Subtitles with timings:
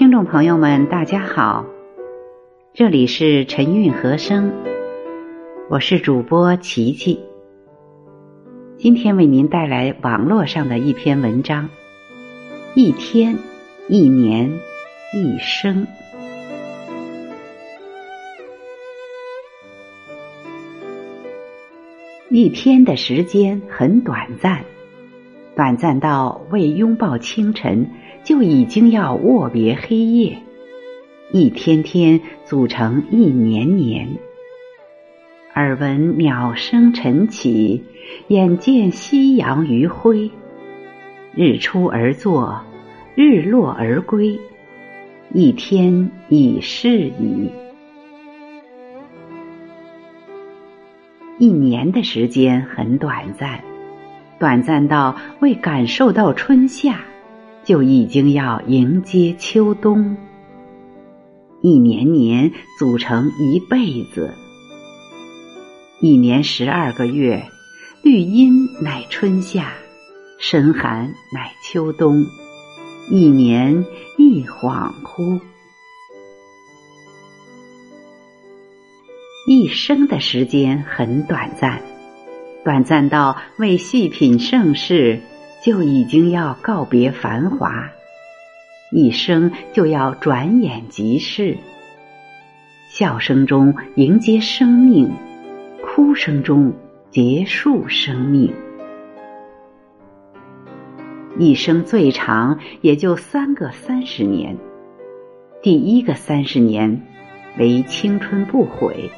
[0.00, 1.66] 听众朋友们，大家好，
[2.72, 4.50] 这里是晨韵和声，
[5.68, 7.20] 我是主播琪琪。
[8.78, 11.68] 今天为您带来网络上的一篇文章：
[12.74, 13.36] 一天、
[13.90, 14.50] 一年、
[15.12, 15.86] 一生。
[22.30, 24.64] 一天的时间很短暂，
[25.54, 27.90] 短暂到未拥抱清晨，
[28.22, 30.38] 就已经要握别黑夜。
[31.32, 34.08] 一天天组成一年年，
[35.54, 37.84] 耳闻鸟声晨起，
[38.28, 40.30] 眼见夕阳余晖。
[41.34, 42.60] 日出而作，
[43.14, 44.36] 日落而归，
[45.32, 47.48] 一天已逝矣。
[51.38, 53.60] 一年的时间很短暂，
[54.40, 57.00] 短暂到未感受到春夏，
[57.64, 60.16] 就已经要迎接秋冬。
[61.62, 64.34] 一年年组成一辈子，
[66.00, 67.44] 一年十二个月，
[68.02, 69.74] 绿阴乃春夏，
[70.38, 72.24] 深寒乃秋冬，
[73.10, 73.84] 一年
[74.16, 75.40] 一恍惚。
[79.46, 81.82] 一生的时间很短暂，
[82.64, 85.20] 短暂到为细品盛世，
[85.62, 87.68] 就已经要告别繁华；
[88.90, 91.58] 一生就要转眼即逝。
[92.88, 95.10] 笑声中迎接生命，
[95.82, 96.72] 哭声中
[97.10, 98.52] 结束生命。
[101.38, 104.58] 一生最长也就三个三十年，
[105.62, 107.00] 第一个三十年
[107.58, 109.10] 为青春不悔。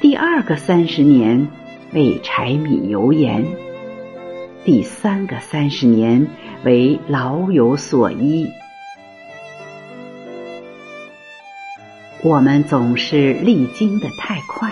[0.00, 1.48] 第二个三十年
[1.92, 3.44] 为柴米油盐，
[4.68, 6.26] 第三个三十年
[6.62, 8.46] 为老有所依。
[12.22, 14.70] 我们总是历经的太快，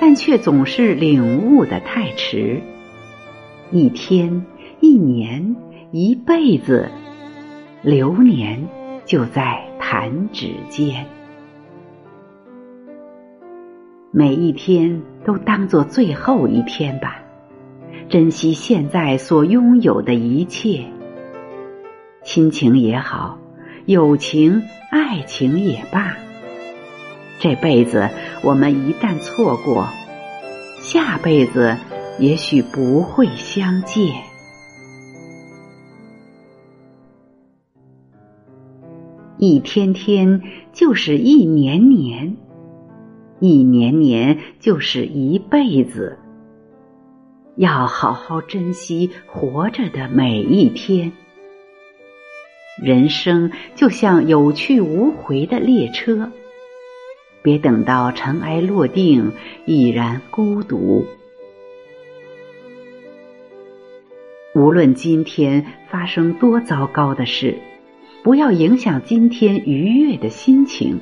[0.00, 2.62] 但却总是领悟的太迟。
[3.70, 4.46] 一天，
[4.80, 5.54] 一年，
[5.92, 6.88] 一辈子，
[7.82, 8.66] 流年
[9.04, 11.04] 就在弹指间。
[14.10, 17.20] 每一天都当做最后一天吧，
[18.08, 20.84] 珍惜现在所拥有的一切，
[22.22, 23.38] 亲情也好，
[23.86, 26.16] 友情、爱情也罢。
[27.40, 28.08] 这辈子
[28.42, 29.88] 我们一旦错过，
[30.80, 31.76] 下辈子
[32.20, 34.14] 也许不会相见。
[39.38, 40.40] 一天天
[40.72, 42.36] 就是一年年。
[43.40, 46.16] 一年年就是一辈子，
[47.56, 51.12] 要好好珍惜活着的每一天。
[52.82, 56.30] 人生就像有去无回的列车，
[57.42, 59.32] 别等到尘埃落定，
[59.64, 61.04] 已然孤独。
[64.56, 67.56] 无论今天发生多糟糕的事，
[68.24, 71.00] 不要影响今天愉悦的心情。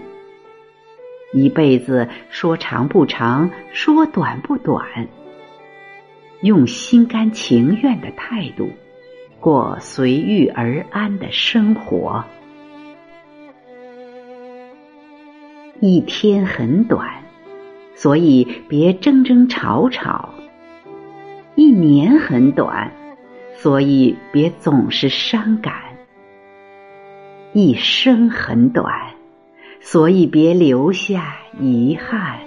[1.32, 5.08] 一辈子说长不长，说短不短，
[6.42, 8.68] 用心甘情愿的态度
[9.40, 12.24] 过随遇而安的生活。
[15.80, 17.22] 一天很短，
[17.94, 20.28] 所以别争争吵吵；
[21.54, 22.92] 一年很短，
[23.54, 25.72] 所以别总是伤感；
[27.52, 28.92] 一生很短。
[29.84, 32.38] 所以别留下遗憾。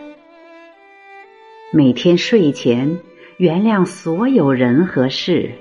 [1.73, 2.97] 每天睡前
[3.38, 5.51] 原谅所有人和事，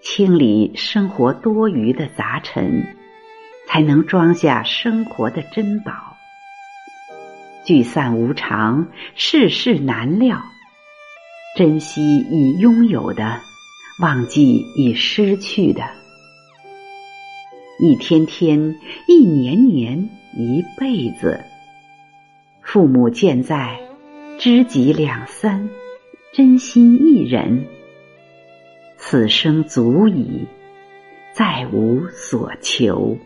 [0.00, 2.84] 清理生活多余的杂尘，
[3.66, 5.92] 才能装下生活的珍宝。
[7.64, 10.42] 聚散无常，世事难料，
[11.56, 13.40] 珍惜已拥有的，
[14.00, 15.82] 忘记已失去的。
[17.80, 18.74] 一天天，
[19.06, 20.08] 一年年。
[20.36, 21.40] 一辈子，
[22.62, 23.80] 父母健在，
[24.38, 25.68] 知己两三，
[26.30, 27.66] 真心一人，
[28.96, 30.46] 此生足矣，
[31.32, 33.16] 再无所求。